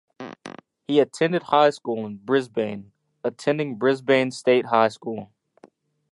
[0.87, 2.91] He attended high school in Brisbane,
[3.23, 5.31] attending Brisbane State High School.